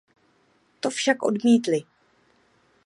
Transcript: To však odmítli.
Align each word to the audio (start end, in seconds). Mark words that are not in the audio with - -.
To 0.79 0.89
však 0.89 1.23
odmítli. 1.23 1.83